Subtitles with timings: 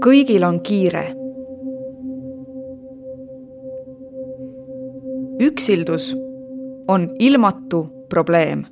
[0.00, 1.16] kõigil on kiire.
[5.40, 6.16] üksildus
[6.88, 8.64] on ilmatu probleem.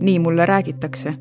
[0.00, 1.14] nii mulle räägitakse.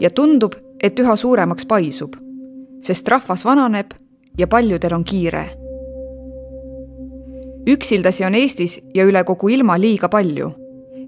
[0.00, 0.52] ja tundub,
[0.82, 2.16] et üha suuremaks paisub,
[2.82, 3.86] sest rahvas vananeb
[4.38, 5.44] ja paljudel on kiire.
[7.66, 10.52] üksildasi on Eestis ja üle kogu ilma liiga palju,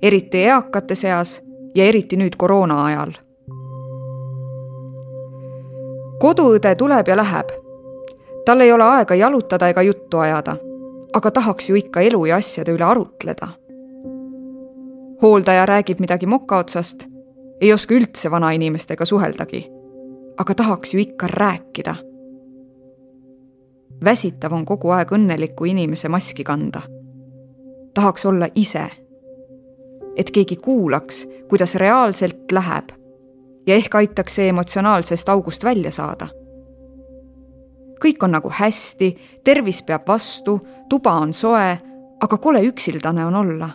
[0.03, 1.44] eriti eakate seas
[1.75, 3.13] ja eriti nüüd koroona ajal.
[6.21, 7.49] koduõde tuleb ja läheb.
[8.47, 10.57] tal ei ole aega jalutada ega juttu ajada,
[11.13, 13.49] aga tahaks ju ikka elu ja asjade üle arutleda.
[15.23, 17.05] hooldaja räägib midagi moka otsast,
[17.61, 19.71] ei oska üldse vanainimestega suheldagi.
[20.39, 21.95] aga tahaks ju ikka rääkida
[24.05, 26.83] väsitav on kogu aeg õnneliku inimese maski kanda.
[27.95, 28.91] tahaks olla ise.
[30.17, 32.93] Et keegi kuulaks, kuidas reaalselt läheb
[33.67, 36.29] ja ehk aitaks see emotsionaalsest august välja saada.
[38.05, 41.79] kõik on nagu hästi, tervis peab vastu, tuba on soe,
[42.21, 43.71] aga kole üksildane on olla.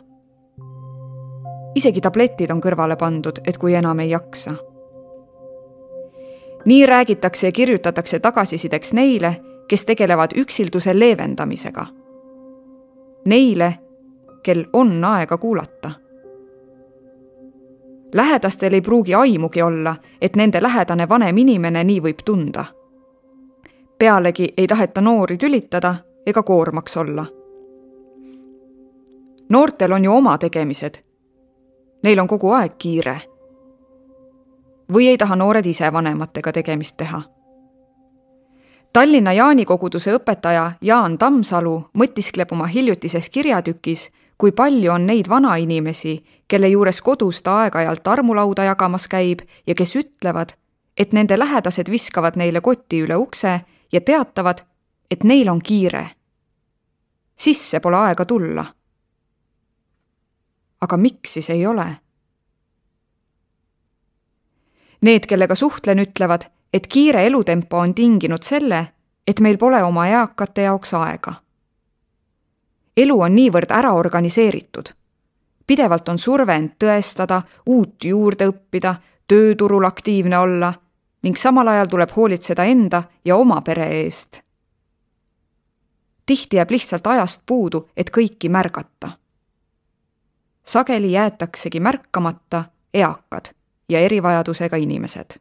[1.76, 4.56] isegi tabletid on kõrvale pandud, et kui enam ei jaksa
[6.66, 11.86] nii räägitakse ja kirjutatakse tagasisideks neile, kes tegelevad üksilduse leevendamisega.
[13.26, 13.74] Neile,
[14.44, 15.92] kel on aega kuulata.
[18.14, 22.66] Lähedastel ei pruugi aimugi olla, et nende lähedane vanem inimene nii võib tunda.
[23.98, 27.26] pealegi ei taheta noori tülitada ega koormaks olla.
[29.50, 31.04] noortel on ju oma tegemised.
[32.04, 33.22] Neil on kogu aeg kiire.
[34.94, 37.22] või ei taha noored ise vanematega tegemist teha
[38.94, 46.16] Tallinna Jaani koguduse õpetaja Jaan Tammsalu mõtiskleb oma hiljutises kirjatükis, kui palju on neid vanainimesi,
[46.50, 50.52] kelle juures kodus ta aeg-ajalt armulauda jagamas käib ja kes ütlevad,
[50.98, 53.62] et nende lähedased viskavad neile koti üle ukse
[53.92, 54.66] ja teatavad,
[55.12, 56.10] et neil on kiire.
[57.40, 58.66] sisse pole aega tulla.
[60.82, 61.88] aga miks siis ei ole?
[65.02, 68.88] Need, kellega suhtlen, ütlevad et kiire elutempo on tinginud selle,
[69.28, 71.34] et meil pole oma eakate jaoks aega.
[72.98, 74.90] elu on niivõrd ära organiseeritud.
[75.70, 78.96] Pidevalt on surve end tõestada, uut juurde õppida,
[79.30, 80.74] tööturul aktiivne olla
[81.24, 84.42] ning samal ajal tuleb hoolitseda enda ja oma pere eest.
[86.26, 89.12] tihti jääb lihtsalt ajast puudu, et kõiki märgata.
[90.64, 92.64] sageli jäetaksegi märkamata
[92.94, 93.54] eakad
[93.90, 95.40] ja erivajadusega inimesed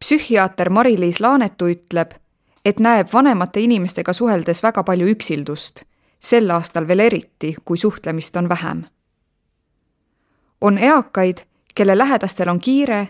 [0.00, 2.14] psühhiaater Mari-Liis Laanetu ütleb,
[2.64, 5.84] et näeb vanemate inimestega suheldes väga palju üksildust,
[6.20, 8.84] sel aastal veel eriti, kui suhtlemist on vähem.
[10.60, 11.38] on eakaid,
[11.74, 13.08] kelle lähedastel on kiire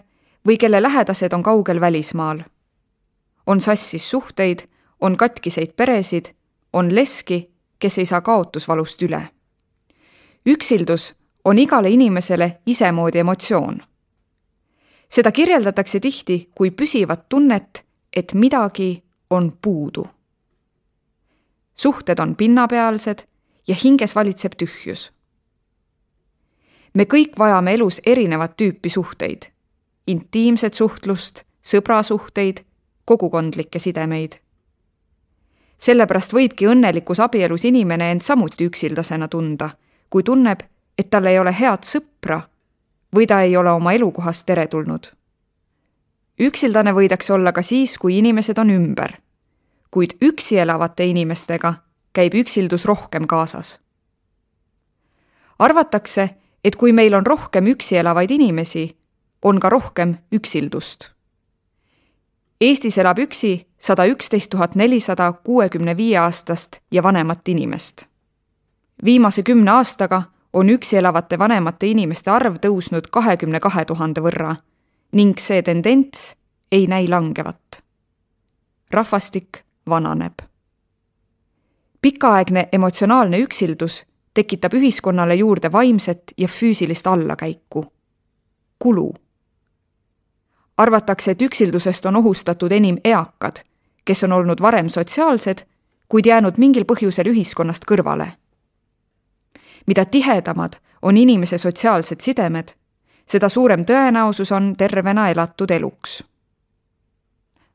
[0.49, 2.41] või kelle lähedased on kaugel välismaal.
[3.47, 4.59] on sassis suhteid,
[5.01, 6.35] on katkiseid peresid,
[6.73, 9.29] on leski, kes ei saa kaotusvalust üle.
[10.47, 13.91] üksildus on igale inimesele isemoodi emotsioon
[15.11, 17.85] seda kirjeldatakse tihti kui püsivat tunnet,
[18.17, 20.07] et midagi on puudu.
[21.83, 23.25] Suhted on pinnapealsed
[23.69, 25.13] ja hinges valitseb tühjus.
[26.95, 29.47] me kõik vajame elus erinevat tüüpi suhteid,
[30.07, 32.65] intiimset suhtlust, sõbrasuhteid,
[33.05, 34.33] kogukondlikke sidemeid.
[35.79, 39.71] sellepärast võibki õnnelikus abielus inimene end samuti üksildasena tunda,
[40.11, 40.61] kui tunneb,
[40.99, 42.43] et tal ei ole head sõpra
[43.17, 45.07] või ta ei ole oma elukohas teretulnud.
[46.41, 49.17] üksildane võidakse olla ka siis, kui inimesed on ümber.
[49.91, 51.75] Kuid üksi elavate inimestega
[52.13, 53.81] käib üksildus rohkem kaasas.
[55.59, 56.31] arvatakse,
[56.65, 58.97] et kui meil on rohkem üksi elavaid inimesi,
[59.43, 61.11] on ka rohkem üksildust.
[62.61, 68.05] Eestis elab üksi sada üksteist tuhat nelisada kuuekümne viie aastast ja vanemat inimest.
[69.05, 70.23] viimase kümne aastaga
[70.53, 74.57] on üksi elavate vanemate inimeste arv tõusnud kahekümne kahe tuhande võrra
[75.13, 76.35] ning see tendents
[76.73, 77.83] ei näi langevat.
[78.91, 80.39] rahvastik vananeb.
[82.03, 87.85] pikaaegne emotsionaalne üksildus tekitab ühiskonnale juurde vaimset ja füüsilist allakäiku,
[88.79, 89.15] kulu.
[90.77, 93.57] arvatakse, et üksildusest on ohustatud enim eakad,
[94.05, 95.59] kes on olnud varem sotsiaalsed,
[96.09, 98.33] kuid jäänud mingil põhjusel ühiskonnast kõrvale
[99.87, 100.73] mida tihedamad
[101.03, 102.69] on inimese sotsiaalsed sidemed,
[103.27, 106.23] seda suurem tõenäosus on tervena elatud eluks.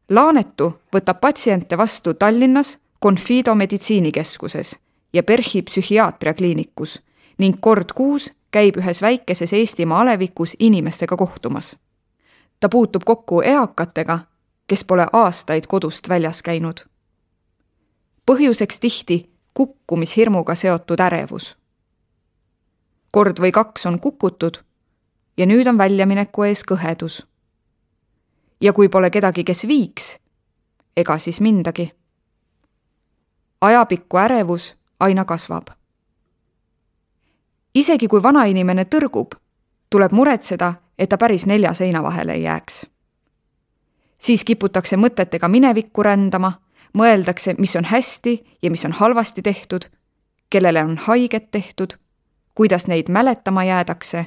[0.09, 4.75] Laanetu võtab patsiente vastu Tallinnas Confido meditsiinikeskuses
[5.13, 6.99] ja PERHi psühhiaatria kliinikus
[7.37, 11.77] ning kord kuus käib ühes väikeses Eestimaa alevikus inimestega kohtumas.
[12.59, 14.19] ta puutub kokku eakatega,
[14.67, 16.85] kes pole aastaid kodust väljas käinud.
[18.25, 21.57] põhjuseks tihti kukkumishirmuga seotud ärevus.
[23.11, 24.57] kord või kaks on kukutud
[25.37, 27.25] ja nüüd on väljamineku ees kõhedus.
[28.61, 30.17] Ja kui pole kedagi, kes viiks,
[30.97, 31.91] ega siis mindagi.
[33.61, 35.67] ajapikku ärevus aina kasvab.
[37.75, 39.35] isegi kui vanainimene tõrgub,
[39.89, 42.85] tuleb muretseda, et ta päris nelja seina vahele ei jääks.
[44.17, 46.61] siis kiputakse mõtetega minevikku rändama,
[46.93, 49.85] mõeldakse, mis on hästi ja mis on halvasti tehtud,
[50.49, 51.93] kellele on haiget tehtud,
[52.55, 54.25] kuidas neid mäletama jäädakse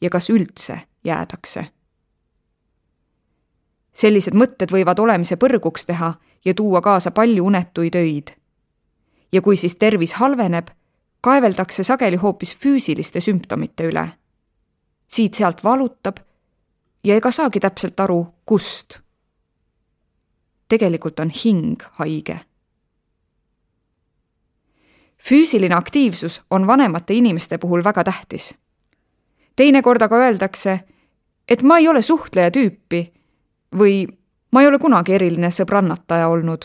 [0.00, 1.75] ja kas üldse jäädakse.
[3.96, 6.12] Sellised mõtted võivad olemise põrguks teha
[6.44, 8.30] ja tuua kaasa palju unetuid öid.
[9.32, 10.68] ja kui siis tervis halveneb,
[11.20, 14.08] kaeveldakse sageli hoopis füüsiliste sümptomite üle.
[15.08, 16.16] siit-sealt valutab
[17.04, 18.98] ja ega saagi täpselt aru, kust.
[20.68, 22.40] tegelikult on hing haige
[25.28, 28.54] füüsiline aktiivsus on vanemate inimeste puhul väga tähtis
[29.56, 30.78] teinekord aga öeldakse,
[31.48, 33.15] et ma ei ole suhtleja tüüpi
[33.78, 34.06] või
[34.50, 36.64] ma ei ole kunagi eriline sõbrannataja olnud.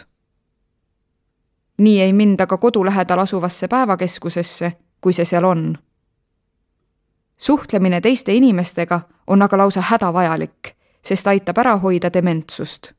[1.78, 4.72] nii ei minda ka kodu lähedal asuvasse päevakeskusesse,
[5.02, 5.78] kui see seal on.
[7.38, 10.76] suhtlemine teiste inimestega on aga lausa hädavajalik,
[11.06, 12.94] sest aitab ära hoida dementsust.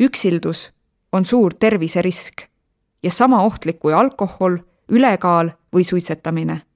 [0.00, 0.70] üksildus
[1.12, 2.42] on suur terviserisk
[3.02, 4.58] ja sama ohtlik kui alkohol,
[4.88, 6.69] ülekaal või suitsetamine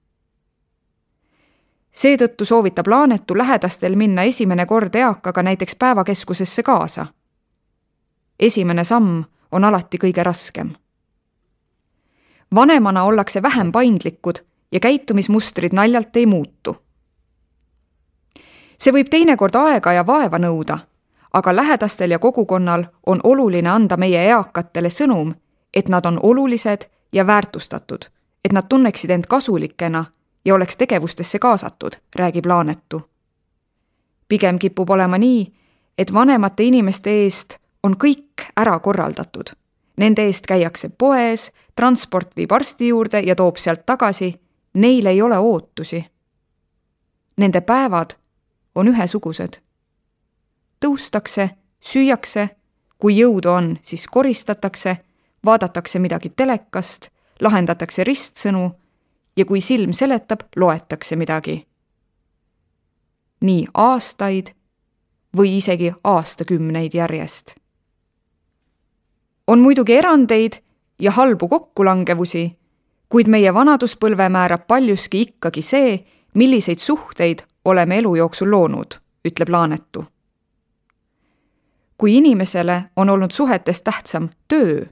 [1.94, 7.06] seetõttu soovitab Laanetu lähedastel minna esimene kord eakaga näiteks päevakeskusesse kaasa.
[8.40, 10.70] esimene samm on alati kõige raskem.
[12.54, 14.34] vanemana ollakse vähem paindlikud
[14.72, 16.76] ja käitumismustrid naljalt ei muutu.
[18.78, 20.78] see võib teinekord aega ja vaeva nõuda,
[21.32, 25.34] aga lähedastel ja kogukonnal on oluline anda meie eakatele sõnum,
[25.74, 28.04] et nad on olulised ja väärtustatud,
[28.44, 30.04] et nad tunneksid end kasulikena
[30.44, 33.10] ja oleks tegevustesse kaasatud, räägib Laanetu.
[34.28, 35.52] pigem kipub olema nii,
[35.98, 39.52] et vanemate inimeste eest on kõik ära korraldatud.
[39.96, 44.40] Nende eest käiakse poes, transport viib arsti juurde ja toob sealt tagasi,
[44.74, 46.04] neil ei ole ootusi.
[47.36, 48.16] Nende päevad
[48.74, 49.60] on ühesugused.
[50.84, 51.48] tõustakse,
[51.80, 52.48] süüakse,
[52.98, 54.96] kui jõudu on, siis koristatakse,
[55.44, 57.08] vaadatakse midagi telekast,
[57.40, 58.70] lahendatakse ristsõnu
[59.36, 61.66] ja kui silm seletab, loetakse midagi.
[63.40, 64.54] nii aastaid
[65.36, 67.54] või isegi aastakümneid järjest.
[69.46, 70.52] on muidugi erandeid
[70.98, 72.58] ja halbu kokkulangevusi,
[73.08, 78.94] kuid meie vanaduspõlve määrab paljuski ikkagi see, milliseid suhteid oleme elu jooksul loonud,
[79.24, 80.04] ütleb Laanetu.
[81.98, 84.84] kui inimesele on olnud suhetest tähtsam töö,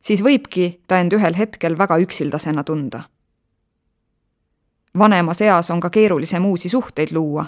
[0.00, 3.02] siis võibki ta end ühel hetkel väga üksildasena tunda
[4.98, 7.46] vanemas eas on ka keerulisem uusi suhteid luua.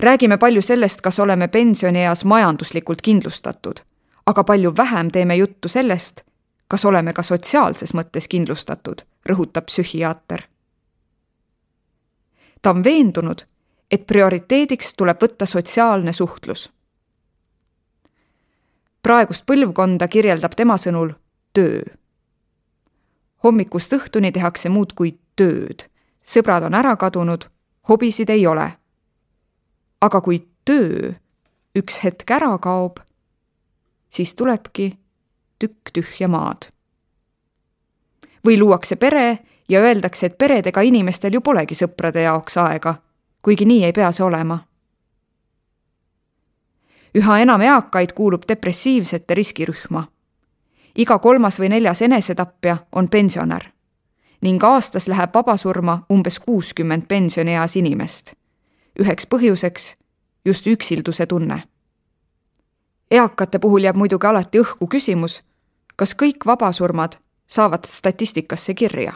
[0.00, 3.80] räägime palju sellest, kas oleme pensionieas majanduslikult kindlustatud,
[4.26, 6.20] aga palju vähem teeme juttu sellest,
[6.68, 10.42] kas oleme ka sotsiaalses mõttes kindlustatud, rõhutab psühhiaater.
[12.62, 13.44] ta on veendunud,
[13.90, 16.70] et prioriteediks tuleb võtta sotsiaalne suhtlus.
[19.02, 21.12] praegust põlvkonda kirjeldab tema sõnul
[21.52, 21.82] töö.
[23.44, 25.88] Hommikust õhtuni tehakse muudkui tööd.
[26.22, 27.48] sõbrad on ära kadunud,
[27.88, 28.72] hobisid ei ole.
[30.00, 31.12] aga kui töö
[31.78, 32.98] üks hetk ära kaob,
[34.10, 34.98] siis tulebki
[35.58, 36.68] tükk tühja maad.
[38.44, 42.94] või luuakse pere ja öeldakse, et peredega inimestel ju polegi sõprade jaoks aega,
[43.42, 44.58] kuigi nii ei pea see olema.
[47.14, 50.08] üha enam eakaid kuulub depressiivsete riskirühma.
[50.96, 53.72] Iga kolmas või neljas enesetapja on pensionär
[54.42, 58.32] ning aastas läheb vabasurma umbes kuuskümmend pensionieas inimest.
[59.00, 59.94] üheks põhjuseks
[60.44, 61.62] just üksilduse tunne.
[63.10, 65.40] eakate puhul jääb muidugi alati õhku küsimus,
[65.96, 67.12] kas kõik vabasurmad
[67.46, 69.12] saavad statistikasse kirja.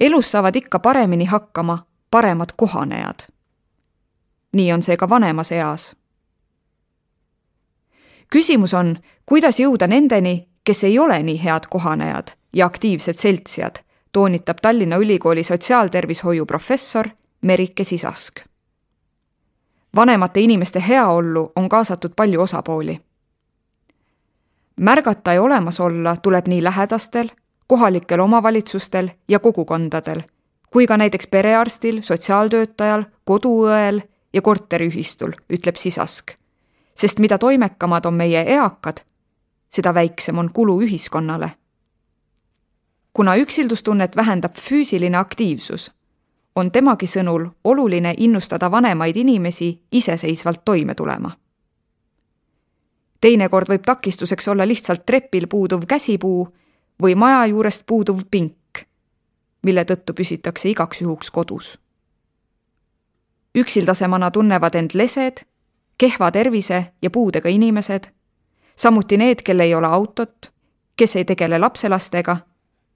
[0.00, 3.20] elus saavad ikka paremini hakkama paremad kohanejad.
[4.52, 5.96] nii on see ka vanemas eas.
[8.30, 13.76] küsimus on, kuidas jõuda nendeni, kes ei ole nii head kohanejad ja aktiivsed seltsijad
[14.12, 17.08] toonitab Tallinna Ülikooli sotsiaaltervishoiu professor
[17.40, 18.34] Merike Sisask.
[19.96, 23.00] vanemate inimeste heaollu on kaasatud palju osapooli.
[24.76, 27.28] märgata ja olemas olla tuleb nii lähedastel,
[27.66, 30.22] kohalikel omavalitsustel ja kogukondadel,
[30.70, 34.00] kui ka näiteks perearstil, sotsiaaltöötajal, koduõel
[34.32, 36.30] ja korteriühistul, ütleb Sisask.
[36.94, 39.00] sest mida toimekamad on meie eakad,
[39.74, 41.50] seda väiksem on kulu ühiskonnale.
[43.12, 45.90] kuna üksildustunnet vähendab füüsiline aktiivsus,
[46.56, 51.30] on temagi sõnul oluline innustada vanemaid inimesi iseseisvalt toime tulema.
[53.20, 56.48] teinekord võib takistuseks olla lihtsalt trepil puuduv käsipuu
[57.02, 58.78] või maja juurest puuduv pink,
[59.62, 61.78] mille tõttu püsitakse igaks juhuks kodus.
[63.54, 65.44] üksildasemana tunnevad end lesed,
[65.98, 68.12] kehva tervise ja puudega inimesed,
[68.76, 70.52] samuti need, kel ei ole autot,
[70.96, 72.36] kes ei tegele lapselastega,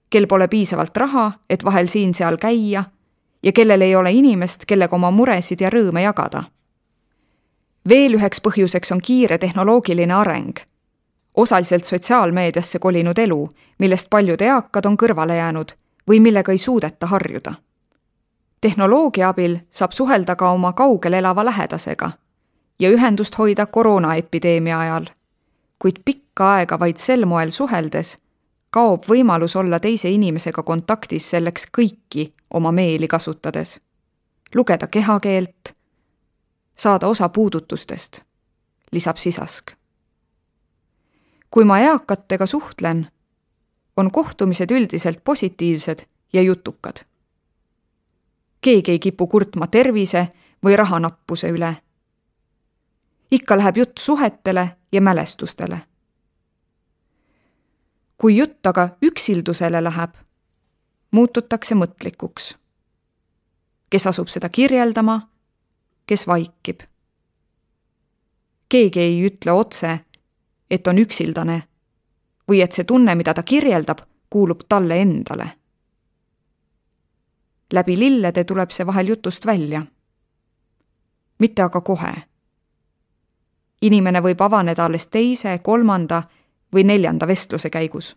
[0.09, 2.83] kel pole piisavalt raha, et vahel siin-seal käia
[3.43, 6.43] ja kellel ei ole inimest, kellega oma muresid ja rõõme jagada.
[7.89, 10.59] veel üheks põhjuseks on kiire tehnoloogiline areng
[11.37, 15.71] osaliselt sotsiaalmeediasse kolinud elu, millest paljud eakad on kõrvale jäänud
[16.09, 17.53] või millega ei suudeta harjuda.
[18.61, 22.09] tehnoloogia abil saab suhelda ka oma kaugel elava lähedasega
[22.79, 25.05] ja ühendust hoida koroonaepideemia ajal,
[25.79, 28.17] kuid pikka aega vaid sel moel suheldes
[28.71, 33.79] kaob võimalus olla teise inimesega kontaktis selleks kõiki oma meeli kasutades,
[34.55, 35.73] lugeda kehakeelt,
[36.75, 38.21] saada osa puudutustest,
[38.91, 39.77] lisab Sisask
[41.51, 43.07] kui ma eakatega suhtlen,
[43.97, 46.97] on kohtumised üldiselt positiivsed ja jutukad.
[48.61, 50.27] keegi ei kipu kurtma tervise
[50.65, 51.77] või rahanappuse üle.
[53.31, 55.79] Ikka läheb jutt suhetele ja mälestustele.
[58.17, 60.13] kui jutt aga üksildusele läheb,
[61.11, 62.55] muututakse mõtlikuks.
[63.89, 65.29] kes asub seda kirjeldama,
[66.05, 66.81] kes vaikib.
[68.69, 69.99] keegi ei ütle otse
[70.71, 71.61] et on üksildane
[72.47, 75.49] või et see tunne, mida ta kirjeldab, kuulub talle endale.
[77.73, 79.85] läbi lillede tuleb see vahel jutust välja.
[81.39, 82.13] mitte aga kohe.
[83.81, 86.23] Inimene võib avaneda alles teise, kolmanda
[86.73, 88.15] või neljanda vestluse käigus.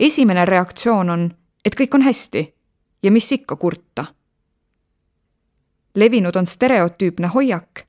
[0.00, 1.30] esimene reaktsioon on,
[1.64, 2.54] et kõik on hästi
[3.02, 4.04] ja mis ikka kurta.
[5.94, 7.80] levinud on stereotüüpne hoiak,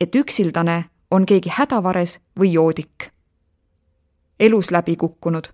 [0.00, 3.10] et üksildane on keegi hädavares või joodik.
[4.40, 5.48] elus läbi kukkunud,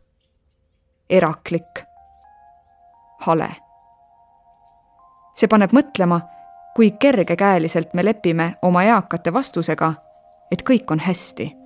[1.10, 1.84] eraklik,
[3.20, 3.56] hale.
[5.34, 6.20] see paneb mõtlema,
[6.76, 9.94] kui kergekäeliselt me lepime oma eakate vastusega,
[10.50, 11.56] et kõik on hästi.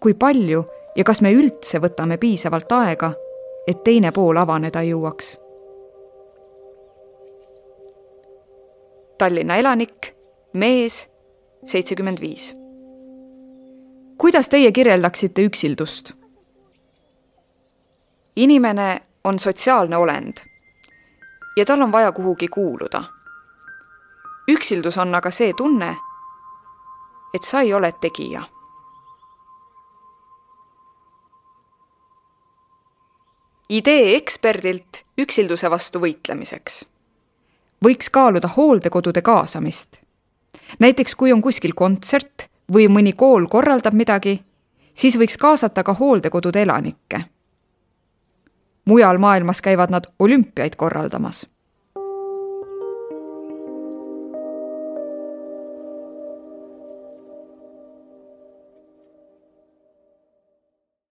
[0.00, 0.64] kui palju
[0.96, 3.12] ja kas me üldse võtame piisavalt aega,
[3.66, 5.38] et teine pool avaneda jõuaks?
[9.18, 10.14] Tallinna elanik,
[10.52, 11.08] mees
[11.64, 12.54] seitsekümmend viis.
[14.18, 16.12] kuidas teie kirjeldaksite üksildust?
[18.36, 20.47] inimene on sotsiaalne olend
[21.58, 23.02] ja tal on vaja kuhugi kuuluda.
[24.48, 25.96] üksildus on aga see tunne,
[27.34, 28.42] et sa ei ole tegija.
[33.68, 36.84] idee eksperdilt üksilduse vastu võitlemiseks.
[37.84, 39.98] võiks kaaluda hooldekodude kaasamist
[40.78, 44.38] näiteks kui on kuskil kontsert või mõni kool korraldab midagi,
[44.94, 47.24] siis võiks kaasata ka hooldekodude elanikke.
[48.88, 51.46] Mujal maailmas käivad nad olümpiaid korraldamas